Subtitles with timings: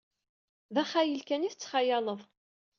[0.73, 2.19] D axayel kan ay tettxayaleḍ.